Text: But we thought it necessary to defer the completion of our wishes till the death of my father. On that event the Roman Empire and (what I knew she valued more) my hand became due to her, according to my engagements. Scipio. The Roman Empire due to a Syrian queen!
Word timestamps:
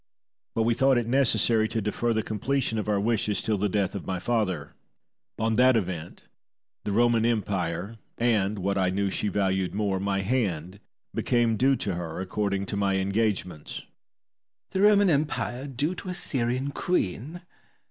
But 0.55 0.63
we 0.63 0.73
thought 0.73 0.97
it 0.97 1.05
necessary 1.05 1.67
to 1.69 1.79
defer 1.79 2.11
the 2.11 2.23
completion 2.23 2.79
of 2.79 2.89
our 2.89 2.99
wishes 2.99 3.39
till 3.39 3.59
the 3.59 3.69
death 3.69 3.93
of 3.93 4.03
my 4.07 4.17
father. 4.17 4.73
On 5.37 5.53
that 5.57 5.77
event 5.77 6.27
the 6.85 6.91
Roman 6.91 7.23
Empire 7.23 7.99
and 8.17 8.57
(what 8.57 8.79
I 8.79 8.89
knew 8.89 9.11
she 9.11 9.27
valued 9.27 9.75
more) 9.75 9.99
my 9.99 10.21
hand 10.21 10.79
became 11.13 11.55
due 11.55 11.75
to 11.75 11.93
her, 11.93 12.19
according 12.19 12.65
to 12.65 12.75
my 12.75 12.95
engagements. 12.95 13.73
Scipio. 13.73 13.87
The 14.71 14.81
Roman 14.81 15.09
Empire 15.11 15.67
due 15.67 15.93
to 15.93 16.09
a 16.09 16.15
Syrian 16.15 16.71
queen! 16.71 17.41